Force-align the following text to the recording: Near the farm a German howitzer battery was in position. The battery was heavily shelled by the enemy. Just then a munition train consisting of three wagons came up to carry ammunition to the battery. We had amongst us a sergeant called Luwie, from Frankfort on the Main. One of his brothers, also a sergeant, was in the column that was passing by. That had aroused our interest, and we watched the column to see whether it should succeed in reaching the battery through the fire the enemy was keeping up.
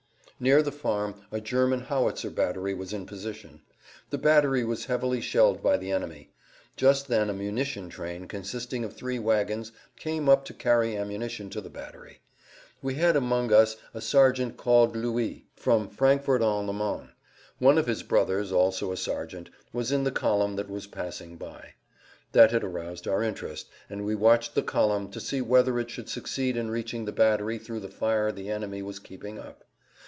Near 0.43 0.63
the 0.63 0.71
farm 0.71 1.21
a 1.31 1.39
German 1.39 1.81
howitzer 1.81 2.31
battery 2.31 2.73
was 2.73 2.93
in 2.93 3.05
position. 3.05 3.61
The 4.09 4.17
battery 4.17 4.63
was 4.63 4.85
heavily 4.85 5.21
shelled 5.21 5.61
by 5.61 5.77
the 5.77 5.91
enemy. 5.91 6.31
Just 6.75 7.07
then 7.09 7.29
a 7.29 7.33
munition 7.35 7.89
train 7.89 8.27
consisting 8.27 8.83
of 8.83 8.95
three 8.95 9.19
wagons 9.19 9.71
came 9.99 10.27
up 10.27 10.43
to 10.45 10.55
carry 10.55 10.97
ammunition 10.97 11.51
to 11.51 11.61
the 11.61 11.69
battery. 11.69 12.21
We 12.81 12.95
had 12.95 13.15
amongst 13.15 13.53
us 13.53 13.77
a 13.93 14.01
sergeant 14.01 14.57
called 14.57 14.95
Luwie, 14.95 15.45
from 15.55 15.87
Frankfort 15.87 16.41
on 16.41 16.65
the 16.65 16.73
Main. 16.73 17.09
One 17.59 17.77
of 17.77 17.85
his 17.85 18.01
brothers, 18.01 18.51
also 18.51 18.91
a 18.91 18.97
sergeant, 18.97 19.51
was 19.71 19.91
in 19.91 20.05
the 20.05 20.11
column 20.11 20.55
that 20.55 20.71
was 20.71 20.87
passing 20.87 21.37
by. 21.37 21.75
That 22.31 22.49
had 22.49 22.63
aroused 22.63 23.07
our 23.07 23.21
interest, 23.21 23.69
and 23.91 24.03
we 24.05 24.15
watched 24.15 24.55
the 24.55 24.63
column 24.63 25.11
to 25.11 25.19
see 25.19 25.41
whether 25.41 25.79
it 25.79 25.91
should 25.91 26.09
succeed 26.09 26.57
in 26.57 26.71
reaching 26.71 27.05
the 27.05 27.11
battery 27.11 27.59
through 27.59 27.81
the 27.81 27.89
fire 27.89 28.31
the 28.31 28.49
enemy 28.49 28.81
was 28.81 28.97
keeping 28.97 29.37
up. 29.37 29.65